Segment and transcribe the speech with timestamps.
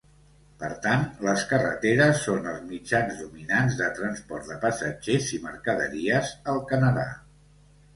[0.61, 6.69] Per tant les carreteres són els mitjans dominants de transport de passatgers i mercaderies al
[6.77, 7.11] Canadà.